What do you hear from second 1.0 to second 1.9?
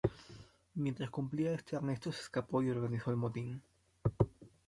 cumplía este